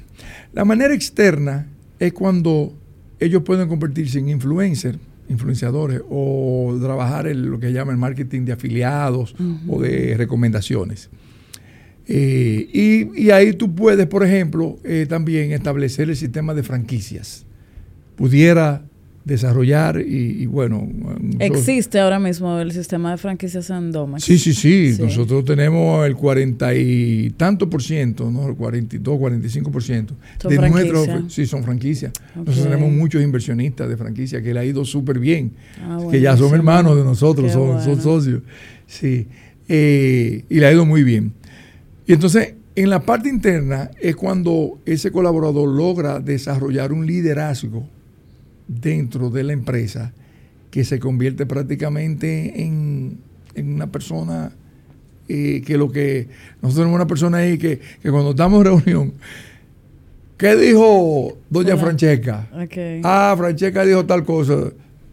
[0.53, 1.67] La manera externa
[1.99, 2.73] es cuando
[3.19, 4.97] ellos pueden convertirse en influencers,
[5.29, 9.59] influenciadores, o trabajar en lo que llama el marketing de afiliados uh -huh.
[9.67, 11.09] o de recomendaciones.
[12.07, 17.45] Eh, y, y, ahí tú puedes, por ejemplo, eh, también establecer el sistema de franquicias.
[18.15, 18.86] Pudiera
[19.27, 20.89] desarrollar y, y bueno.
[21.39, 24.23] Existe ahora mismo el sistema de franquicias en Domax.
[24.23, 28.47] Sí, sí, sí, sí, Nosotros tenemos el cuarenta y tanto por ciento, ¿no?
[28.47, 30.15] El 42, 45 por ciento.
[30.47, 32.13] De nuestro, sí, son franquicias.
[32.31, 32.45] Okay.
[32.45, 35.51] Nosotros tenemos muchos inversionistas de franquicia que le ha ido súper bien.
[35.81, 37.83] Ah, que ya son hermanos de nosotros, son, bueno.
[37.83, 38.41] son, socios.
[38.87, 39.27] Sí.
[39.67, 41.33] Eh, y le ha ido muy bien.
[42.07, 47.89] Y entonces, en la parte interna es cuando ese colaborador logra desarrollar un liderazgo
[48.67, 50.13] dentro de la empresa
[50.71, 53.17] que se convierte prácticamente en,
[53.55, 54.51] en una persona
[55.27, 56.27] eh, que lo que
[56.61, 59.13] nosotros tenemos una persona ahí que, que cuando estamos en reunión
[60.37, 61.83] ¿qué dijo doña Hola.
[61.83, 62.47] Francesca?
[62.65, 63.01] Okay.
[63.03, 64.71] ah Francesca dijo tal cosa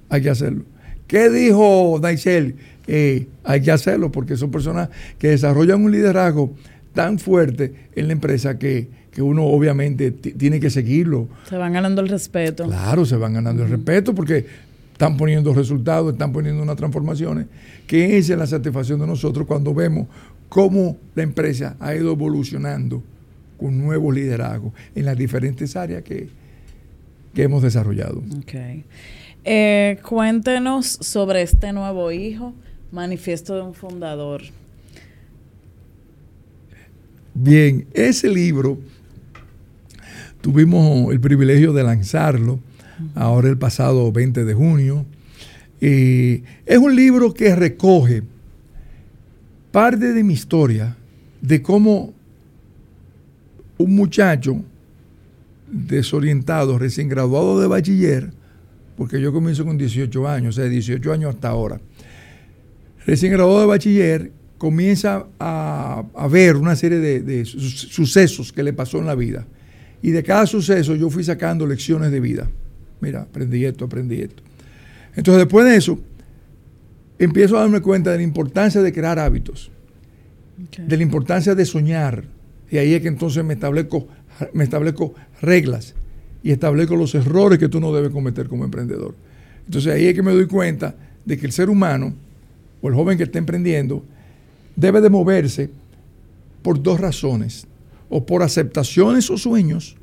[0.08, 0.64] hay que hacerlo
[1.06, 2.56] ¿qué dijo Daisel?
[2.86, 6.54] Eh, hay que hacerlo porque son personas que desarrollan un liderazgo
[6.94, 11.28] tan fuerte en la empresa que, que uno obviamente tiene que seguirlo.
[11.48, 12.64] Se van ganando el respeto.
[12.64, 14.46] Claro, se van ganando el respeto porque
[14.92, 17.46] están poniendo resultados, están poniendo unas transformaciones,
[17.86, 20.06] que esa es la satisfacción de nosotros cuando vemos
[20.48, 23.02] cómo la empresa ha ido evolucionando
[23.58, 26.28] con nuevos liderazgos en las diferentes áreas que,
[27.34, 28.22] que hemos desarrollado.
[28.42, 28.84] Okay.
[29.44, 32.54] Eh, cuéntenos sobre este nuevo hijo,
[32.92, 34.42] Manifiesto de un Fundador.
[37.36, 38.78] Bien, ese libro
[40.40, 42.60] tuvimos el privilegio de lanzarlo
[43.16, 45.04] ahora el pasado 20 de junio.
[45.80, 48.22] Es un libro que recoge
[49.72, 50.96] parte de mi historia
[51.40, 52.14] de cómo
[53.78, 54.62] un muchacho
[55.72, 58.32] desorientado, recién graduado de bachiller,
[58.96, 61.80] porque yo comienzo con 18 años, o sea, 18 años hasta ahora,
[63.04, 64.30] recién graduado de bachiller,
[64.64, 69.46] comienza a, a ver una serie de, de, sucesos que le pasó en la vida.
[70.00, 72.48] Y de cada suceso yo fui sacando lecciones de vida.
[73.02, 74.42] Mira, aprendí esto, aprendí esto.
[75.16, 75.98] Entonces después de eso,
[77.18, 79.70] empiezo a darme cuenta de la importancia de crear hábitos,
[80.78, 82.24] de la importancia de soñar.
[82.70, 84.08] Y ahí es que entonces me establezco,
[84.54, 85.94] me establezco reglas
[86.42, 89.14] y establezco los errores que tú no debes cometer como emprendedor.
[89.66, 92.14] Entonces ahí es que me doy cuenta de que el ser humano
[92.80, 94.02] o el joven que está emprendiendo
[94.76, 95.70] debe de moverse
[96.62, 97.66] por dos razones,
[98.08, 99.96] o por aceptaciones o sueños,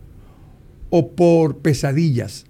[0.89, 2.45] o por pesadillas.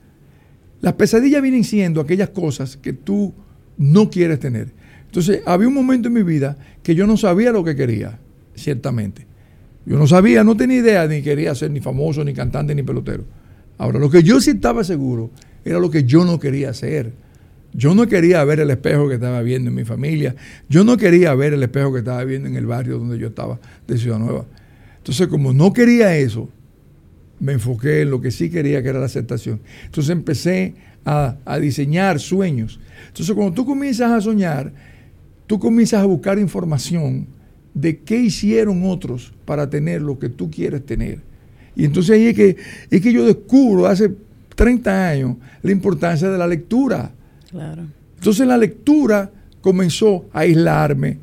[0.81, 3.33] Las pesadillas vienen siendo aquellas cosas que tú
[3.77, 4.73] no quieres tener.
[5.05, 8.19] Entonces, había un momento en mi vida que yo no sabía lo que quería,
[8.55, 9.27] ciertamente.
[9.85, 13.25] Yo no sabía, no tenía idea, ni quería ser ni famoso, ni cantante, ni pelotero.
[13.77, 15.31] Ahora, lo que yo sí estaba seguro
[15.65, 17.13] era lo que yo no quería hacer.
[17.73, 20.35] Yo no quería ver el espejo que estaba viendo en mi familia.
[20.69, 23.59] Yo no quería ver el espejo que estaba viendo en el barrio donde yo estaba
[23.87, 24.45] de Ciudad Nueva.
[24.97, 26.49] Entonces, como no quería eso,
[27.39, 29.61] me enfoqué en lo que sí quería, que era la aceptación.
[29.85, 32.79] Entonces empecé a, diseñar sueños.
[33.07, 34.71] Entonces, cuando tú comienzas a soñar,
[35.47, 37.27] tú comienzas a buscar información
[37.73, 41.19] de qué hicieron otros para tener lo que tú quieres tener.
[41.75, 42.57] Y entonces ahí es que,
[42.89, 44.11] es que yo descubro hace
[44.55, 47.11] 30 años la importancia de la lectura.
[47.51, 47.83] Claro.
[48.17, 49.29] Entonces la lectura
[49.61, 51.17] comenzó a aislarme,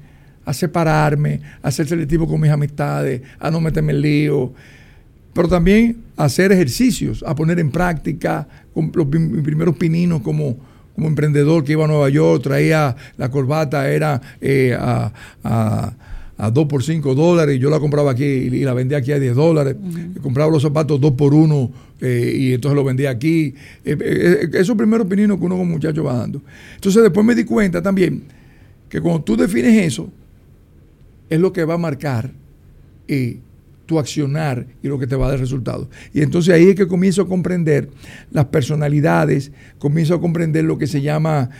[0.45, 4.53] a separarme, a ser selectivo con mis amistades, a no meterme en lío,
[5.33, 10.57] pero también a hacer ejercicios, a poner en práctica los, mis primeros pininos como,
[10.97, 15.93] emprendedor que iba a Nueva York, traía la corbata, era eh, a
[16.38, 19.35] 2 por 5 dólares, y yo la compraba aquí y la vendía aquí a 10
[19.35, 19.77] dólares,
[20.22, 21.70] compraba los zapatos 2 por 1
[22.01, 23.55] eh, y entonces los vendía aquí.
[23.85, 26.40] Eh, eh, esos primeros pininos que uno como muchacho va dando.
[26.77, 28.22] Entonces después me di cuenta también
[28.88, 30.11] que cuando tú defines eso,
[31.29, 32.31] es lo que va a marcar
[33.88, 35.88] tu accionar y lo que te va a dar resultados.
[36.12, 37.88] Y entonces ahí es que comienzo a comprender
[38.31, 41.51] las personalidades, comienzo a comprender lo que se llama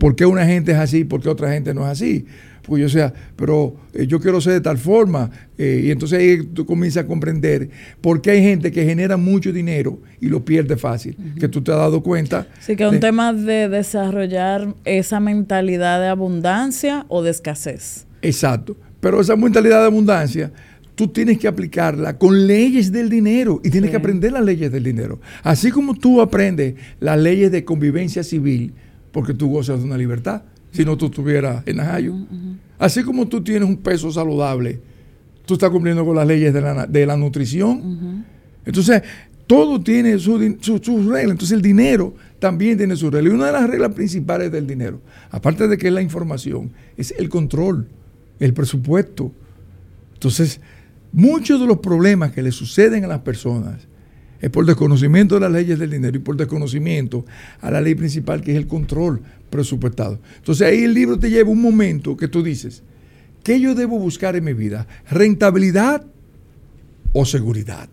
[0.00, 2.24] por qué una gente es así y por qué otra gente no es así
[2.66, 5.30] pues yo sea, pero eh, yo quiero ser de tal forma.
[5.58, 7.68] Eh, y entonces ahí tú comienzas a comprender
[8.00, 11.72] por qué hay gente que genera mucho dinero y lo pierde fácil, que tú te
[11.72, 12.46] has dado cuenta.
[12.60, 18.06] Sí, que es un tema de desarrollar esa mentalidad de abundancia o de escasez.
[18.22, 20.50] Exacto, pero esa mentalidad de abundancia
[20.94, 24.84] tú tienes que aplicarla con leyes del dinero y tienes que aprender las leyes del
[24.84, 25.20] dinero.
[25.42, 28.72] Así como tú aprendes las leyes de convivencia civil,
[29.12, 30.42] porque tú gozas de una libertad
[30.74, 32.14] si no tú estuvieras en Ajayo.
[32.78, 34.80] Así como tú tienes un peso saludable,
[35.46, 38.24] tú estás cumpliendo con las leyes de la, nutrición.
[38.66, 39.02] Entonces,
[39.46, 40.78] todo tiene sus su,
[41.10, 41.30] reglas.
[41.30, 43.32] Entonces, el dinero también tiene sus reglas.
[43.32, 47.14] Y una de las reglas principales del dinero, aparte de que es la información, es
[47.16, 47.86] el control,
[48.40, 49.30] el presupuesto.
[50.14, 50.60] Entonces,
[51.14, 53.86] muchos de los problemas que le suceden a las personas
[54.40, 57.24] es por desconocimiento de las leyes del dinero y por desconocimiento
[57.60, 60.20] a la ley principal que es el control presupuestado.
[60.36, 62.82] Entonces ahí el libro te lleva un momento que tú dices,
[63.42, 64.86] ¿qué yo debo buscar en mi vida?
[65.08, 66.04] ¿Rentabilidad
[67.12, 67.88] o seguridad?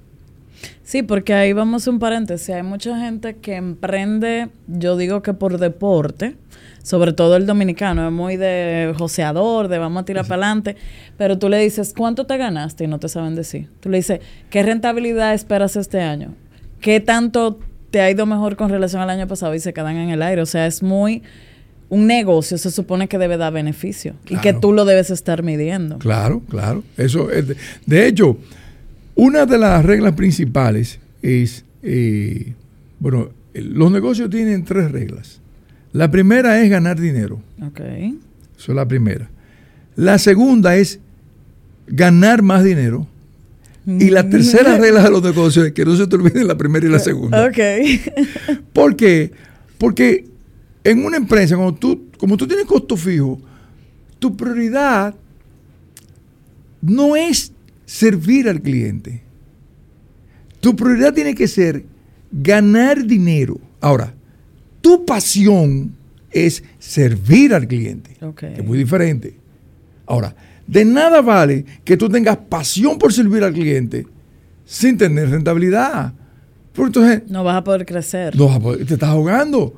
[0.92, 2.50] Sí, porque ahí vamos a un paréntesis.
[2.50, 6.36] Hay mucha gente que emprende, yo digo que por deporte,
[6.84, 10.76] sobre todo el dominicano, es muy de joseador, de vamos a tirar para adelante,
[11.18, 12.84] pero tú le dices, ¿cuánto te ganaste?
[12.84, 13.70] Y no te saben decir.
[13.80, 16.34] Tú le dices, ¿qué rentabilidad esperas este año?
[16.82, 17.58] ¿Qué tanto
[17.90, 19.56] te ha ido mejor con relación al año pasado?
[19.56, 20.42] Y se quedan en el aire.
[20.42, 21.24] O sea, es muy...
[21.88, 26.00] Un negocio se supone que debe dar beneficio y que tú lo debes estar midiendo.
[26.00, 26.84] Claro, claro.
[26.98, 27.48] Eso es
[27.86, 28.38] de, hecho,
[29.16, 32.54] una de las reglas principales es, eh,
[33.00, 35.42] bueno, los negocios tienen tres reglas.
[35.94, 37.42] La primera es ganar dinero.
[37.62, 37.80] Ok.
[37.80, 39.30] Eso es la primera.
[39.96, 41.00] La segunda es
[41.88, 43.08] ganar más dinero.
[43.86, 46.86] Y la tercera regla de los negocios es que no se te olviden la primera
[46.86, 47.46] y la segunda.
[47.46, 47.58] Ok.
[48.74, 49.32] ¿Por qué?
[49.78, 50.26] Porque
[50.84, 53.42] en una empresa, como tú, como tú tienes costo fijo,
[54.20, 55.16] tu prioridad
[56.82, 57.52] no es
[57.92, 59.22] servir al cliente.
[60.62, 61.84] Tu prioridad tiene que ser
[62.32, 63.60] ganar dinero.
[63.82, 64.14] Ahora,
[64.80, 65.94] tu pasión
[66.32, 69.36] es servir al cliente, que es muy diferente.
[70.06, 70.34] Ahora,
[70.66, 74.08] de nada vale que tú tengas pasión por servir al cliente
[74.64, 76.14] sin tener rentabilidad.
[76.78, 78.38] entonces, no vas a poder crecer.
[78.38, 79.76] No te estás ahogando.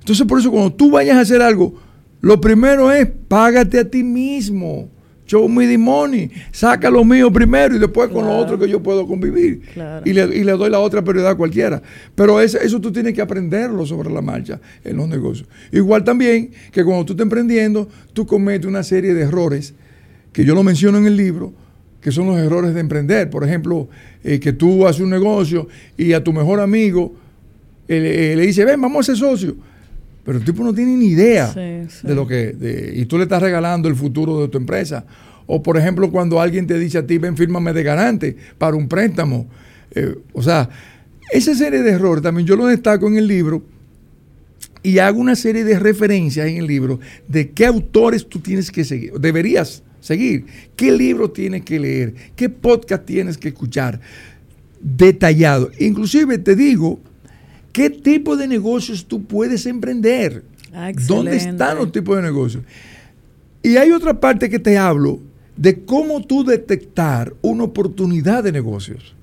[0.00, 1.74] Entonces, por eso, cuando tú vayas a hacer algo,
[2.20, 4.90] lo primero es págate a ti mismo.
[5.26, 6.30] Show me the money.
[6.52, 9.62] Saca lo mío primero y después con lo otro que yo puedo convivir.
[10.04, 11.80] Y, le, doy la otra prioridad a cualquiera.
[12.14, 15.48] Pero eso, eso tú tienes que aprenderlo sobre la marcha en los negocios.
[15.72, 19.74] Igual también que cuando tú estás emprendiendo, tú cometes una serie de errores
[20.32, 21.54] que yo lo menciono en el libro,
[22.02, 23.30] que son los errores de emprender.
[23.30, 23.88] Por ejemplo,
[24.22, 27.14] eh, que tú haces un negocio y a tu mejor amigo
[27.88, 29.56] eh, le dice, ven, vamos a ser socio.
[30.24, 32.92] Pero el tipo no tiene ni idea de lo que...
[32.96, 35.04] y tú le estás regalando el futuro de tu empresa.
[35.46, 38.88] O por ejemplo, cuando alguien te dice a ti, ven, fírmame de garante para un
[38.88, 39.46] préstamo.
[39.94, 40.70] Eh, o sea,
[41.30, 43.62] esa serie de errores también yo lo destaco en el libro
[44.82, 48.84] y hago una serie de referencias en el libro de qué autores tú tienes que
[48.84, 54.00] seguir, deberías seguir, qué libro tienes que leer, qué podcast tienes que escuchar,
[54.80, 55.70] detallado.
[55.78, 57.00] Inclusive te digo
[57.74, 62.62] qué tipo de negocios tú puedes emprender, ah, dónde están los tipos de negocios.
[63.62, 65.18] Y hay otra parte que te hablo
[65.56, 69.14] de cómo tú detectar una oportunidad de negocios.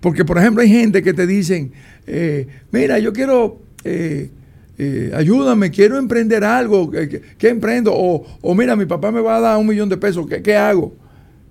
[0.00, 1.72] Porque, por ejemplo, hay gente que te dicen,
[2.06, 4.30] eh, mira, yo quiero, eh,
[4.78, 7.92] eh, ayúdame, quiero emprender algo, ¿qué, emprendo?
[7.92, 10.94] O, mira, mi papá me va a dar un millón de pesos, ¿qué, hago?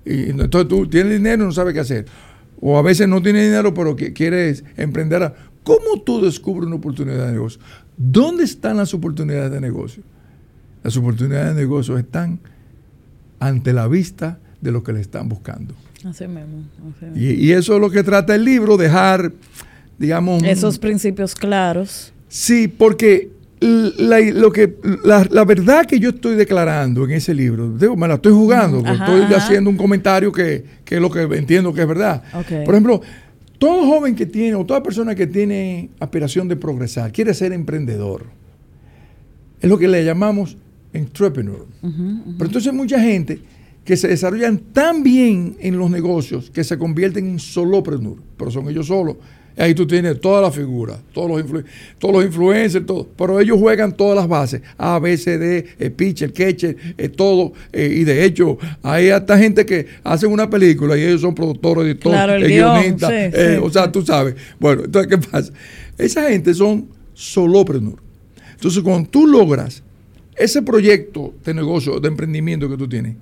[0.06, 2.06] Y entonces tú tienes dinero y no sabes qué hacer.
[2.62, 5.34] O a veces no tienes dinero, pero quieres emprender.
[5.64, 7.62] ¿Cómo tú descubres una oportunidad de negocio?
[7.98, 10.04] ¿Dónde están las oportunidades de negocio?
[10.84, 12.40] Las oportunidades de negocio están
[13.40, 15.74] ante la vista de lo que le están buscando.
[16.06, 16.64] Así mismo.
[17.16, 19.32] Y, eso es lo que trata el libro, dejar,
[19.98, 20.44] digamos...
[20.44, 22.12] Esos principios claros.
[22.28, 27.96] Sí, porque la, lo que, la, verdad que yo estoy declarando en ese libro, digo,
[27.96, 31.88] me la estoy jugando, estoy haciendo un comentario que, es lo que entiendo que es
[31.88, 32.24] verdad.
[32.66, 33.02] Por ejemplo,
[33.64, 38.26] todo joven que tiene, o toda persona que tiene aspiración de progresar, quiere ser emprendedor.
[39.62, 40.58] Es lo que le llamamos
[40.92, 41.66] entrepreneur.
[41.82, 43.40] Pero entonces mucha gente
[43.86, 48.68] que se desarrollan tan bien en los negocios que se convierten en solopreneur, pero son
[48.68, 49.16] ellos solos.
[49.56, 51.64] Ahí tú tienes toda la figura, todos los,
[52.00, 53.08] todos los influencers, todo.
[53.16, 54.62] Pero ellos juegan todas las bases.
[54.78, 56.76] A, B, C, D, el pitcher, catcher,
[57.16, 57.54] todo.
[57.72, 61.86] Eh, y de hecho, hay hasta gente que hacen una película y ellos son productores,
[61.86, 63.12] editores, claro, el guionistas.
[63.12, 64.36] Eh, o sea, tú sabes.
[64.60, 65.54] Bueno, entonces, ¿qué pasa?
[65.98, 68.02] Esa gente son solopreneur.
[68.54, 69.84] Entonces, cuando tú logras
[70.36, 73.18] ese proyecto de negocio, de emprendimiento que tú tienes,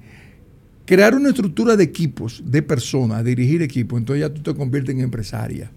[0.85, 5.01] crear una estructura de equipos, de personas, dirigir equipos, entonces ya tú te conviertes en
[5.01, 5.71] empresaria.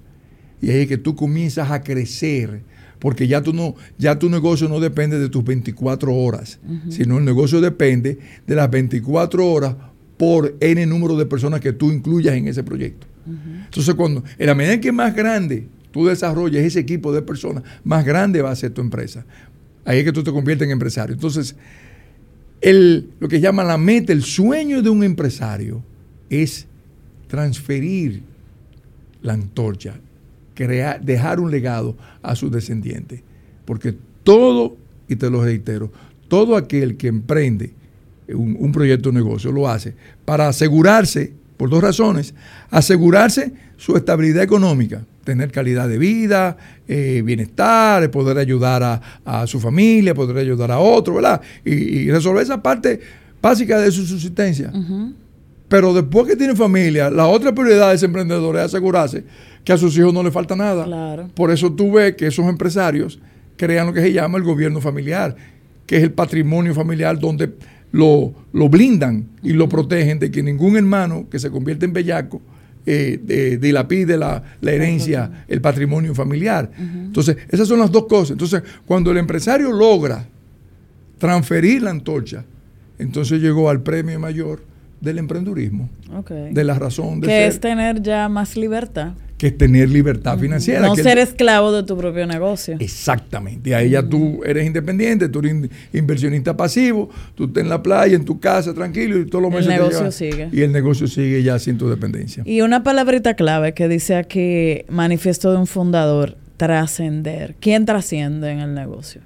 [0.60, 2.62] Y ahí es que tú comienzas a crecer,
[2.98, 7.24] porque ya, tú no, ya tu negocio no depende de tus 24 horas, sino el
[7.24, 9.76] negocio depende de las 24 horas
[10.16, 13.06] por N número de personas que tú incluyas en ese proyecto.
[13.64, 17.62] Entonces, cuando, en la medida en que más grande tú desarrolles ese equipo de personas,
[17.84, 19.24] más grande va a ser tu empresa.
[19.84, 21.14] Ahí es que tú te conviertes en empresario.
[21.14, 21.56] Entonces,
[22.60, 25.82] el, lo que llama la meta, el sueño de un empresario
[26.30, 26.66] es
[27.28, 28.22] transferir
[29.22, 29.94] la antorcha,
[30.54, 33.22] crear, dejar un legado a sus descendientes.
[33.64, 34.76] Porque todo,
[35.08, 35.92] y te lo reitero,
[36.28, 37.72] todo aquel que emprende
[38.28, 42.34] un, un proyecto de negocio lo hace para asegurarse, por dos razones,
[42.70, 50.14] asegurarse su estabilidad económica tener calidad de vida, eh, bienestar, poder ayudar a, su familia,
[50.14, 51.40] poder ayudar a otro, ¿verdad?
[51.64, 53.00] Y, resolver esa parte
[53.42, 54.70] básica de su subsistencia.
[55.68, 59.24] Pero después que tiene familia, la otra prioridad de ese emprendedor es asegurarse
[59.64, 61.26] que a sus hijos no le falta nada.
[61.34, 63.18] Por eso tú ves que esos empresarios
[63.56, 65.34] crean lo que se llama el gobierno familiar,
[65.86, 67.54] que es el patrimonio familiar donde
[67.92, 72.42] lo, lo blindan y lo protegen de que ningún hermano que se convierte en bellaco
[72.86, 76.70] eh, dilapide la, la, herencia, el patrimonio familiar.
[76.78, 78.32] Entonces, esas son las dos cosas.
[78.32, 80.26] Entonces, cuando el empresario logra
[81.18, 82.44] transferir la antorcha,
[82.98, 84.73] entonces llegó al premio mayor
[85.04, 85.88] del emprendurismo,
[86.28, 90.80] de la razón de que es tener ya más libertad que es tener libertad financiera.
[90.80, 92.76] No ser esclavo de tu propio negocio.
[92.78, 93.70] Exactamente.
[93.70, 98.14] Y ahí ya tú eres independiente, tú eres inversionista pasivo, tú estás en la playa,
[98.14, 99.66] en tu casa, tranquilo, y todos los meses.
[99.66, 100.48] El negocio sigue.
[100.52, 102.44] Y el negocio sigue ya sin tu dependencia.
[102.46, 107.56] Y una palabrita clave que dice aquí, manifiesto de un fundador, trascender.
[107.58, 109.20] ¿Quién trasciende en el negocio?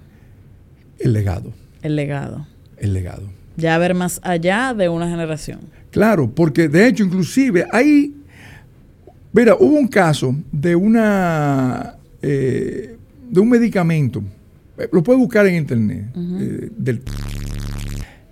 [0.98, 1.52] El legado.
[1.82, 2.46] El legado.
[2.78, 3.37] El legado.
[3.58, 5.60] Ya ver más allá de una generación.
[5.90, 8.14] Claro, porque de hecho, inclusive, hay
[9.32, 12.96] Mira, hubo un caso de una eh,
[13.30, 14.22] de un medicamento,
[14.78, 17.02] eh, lo puedes buscar en internet, eh, en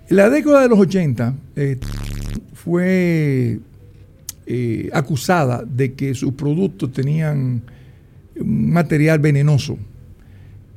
[0.09, 1.35] la década de los 80
[2.53, 3.59] fue
[4.93, 7.61] acusada de que sus productos tenían
[8.39, 9.77] un material venenoso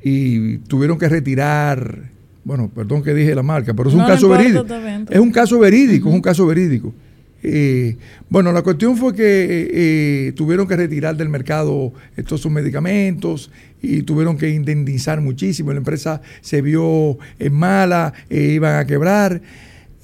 [0.02, 2.09] y tuvieron que retirar,
[2.44, 4.66] bueno, perdón que dije la marca, pero es un caso verídico.
[5.10, 6.94] Es un caso verídico, es un caso verídico.
[7.42, 7.96] Eh,
[8.28, 13.50] bueno, la cuestión fue que eh, eh, tuvieron que retirar del mercado estos sus medicamentos
[13.80, 15.72] y tuvieron que indemnizar muchísimo.
[15.72, 19.40] La empresa se vio en mala, iban a quebrar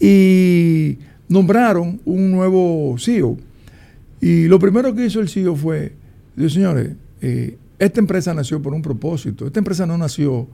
[0.01, 3.37] y nombraron un nuevo CEO.
[4.21, 5.93] Y lo primero que hizo el CEO fue,
[6.49, 6.93] señores,
[7.79, 10.49] esta empresa nació por un propósito, esta empresa no nació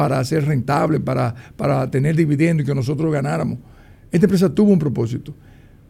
[0.00, 3.58] para ser rentable, para, para tener dividendos y que nosotros ganáramos.
[4.10, 5.34] Esta empresa tuvo un propósito.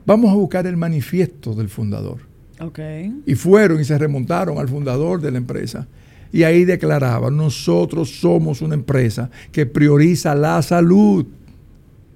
[0.04, 2.18] Vamos a buscar el manifiesto del fundador.
[2.58, 3.22] Okay.
[3.24, 5.86] Y fueron y se remontaron al fundador de la empresa.
[6.32, 11.24] Y ahí declaraba, nosotros somos una empresa que prioriza la salud,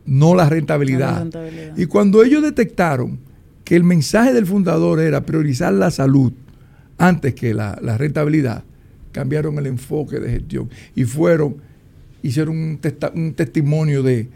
[0.05, 1.11] no la rentabilidad.
[1.11, 1.79] No la rentabilidad.
[1.79, 3.21] Y cuando ellos detectaron
[3.63, 6.33] que el mensaje del fundador era priorizar la salud
[6.99, 8.65] antes que la, rentabilidad,
[9.13, 11.59] cambiaron el enfoque de gestión y fueron,
[12.25, 14.29] hicieron un, testimonio de,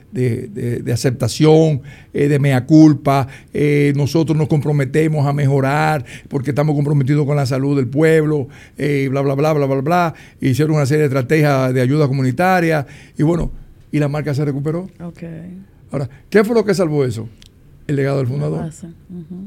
[0.93, 1.81] aceptación,
[2.13, 7.47] eh, de mea culpa, eh, nosotros nos comprometemos a mejorar porque estamos comprometidos con la
[7.47, 11.73] salud del pueblo, eh, bla, bla, bla, bla, bla, bla, hicieron una serie de estrategias
[11.73, 12.87] de ayuda comunitaria
[13.17, 13.51] y bueno,
[13.91, 14.91] y la marca se recuperó.
[15.91, 17.27] Ahora, ¿qué fue lo que salvó eso?
[17.87, 18.71] el legado del fundador.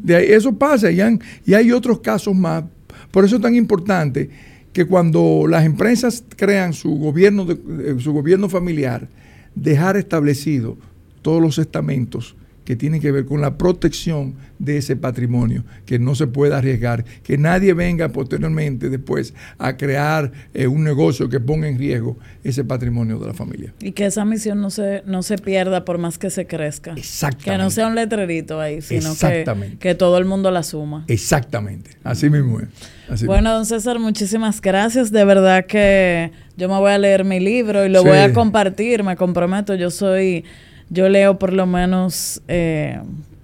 [0.02, 1.00] De ahí, eso pasa y,
[1.46, 2.64] y hay otros casos más.
[3.12, 4.32] Por eso es tan importante
[4.74, 9.08] que cuando las empresas crean su gobierno, de, su gobierno familiar,
[9.56, 10.78] dejar establecido
[11.22, 12.36] todos los estamentos
[12.66, 17.04] que tiene que ver con la protección de ese patrimonio, que no se pueda arriesgar,
[17.24, 22.64] que nadie venga posteriormente después a crear eh, un negocio que ponga en riesgo ese
[22.64, 23.74] patrimonio de la familia.
[23.80, 26.94] Y que esa misión no se, no se pierda por más que se crezca.
[26.94, 27.52] Exactamente.
[27.52, 31.06] Que no sea un letrerito ahí, sino que, que, todo el mundo la suma.
[31.08, 33.26] Exactamente, así mismo es.
[33.26, 35.12] bueno, don César, muchísimas gracias.
[35.12, 39.04] De verdad que yo me voy a leer mi libro y lo voy a compartir,
[39.04, 39.74] me comprometo.
[39.74, 40.46] Yo soy
[40.92, 43.00] yo leo por lo menos, eh,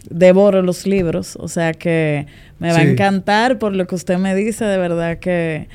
[0.10, 2.28] devoro los libros, o sea que
[2.60, 5.68] me va a encantar por lo que usted me dice, de verdad que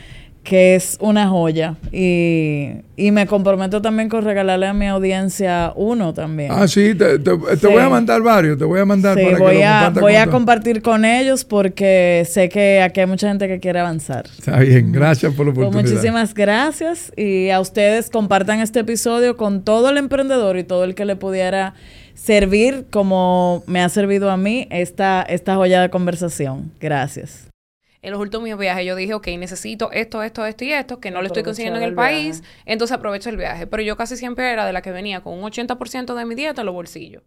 [0.42, 1.76] que es una joya.
[1.92, 6.50] Y, y, me comprometo también con regalarle a mi audiencia uno también.
[6.52, 9.90] Ah, sí, te, voy a mandar varios, te voy a mandar para voy que a,
[9.90, 14.26] Voy a compartir con ellos porque sé que aquí hay mucha gente que quiere avanzar.
[14.36, 15.94] Está bien, gracias por la pues oportunidad.
[15.94, 20.94] muchísimas gracias y a ustedes compartan este episodio con todo el emprendedor y todo el
[20.94, 21.74] que le pudiera
[22.14, 26.72] servir como me ha servido a mí esta, esta joya de conversación.
[26.80, 27.51] Gracias
[28.02, 31.22] en los últimos viajes yo dije, ok, necesito esto, esto, esto y esto, que no
[31.22, 33.68] lo estoy consiguiendo en el, país, entonces aprovecho el viaje.
[33.68, 36.62] Pero yo casi siempre era de la que venía con un 80% de mi dieta
[36.62, 37.22] en los bolsillos.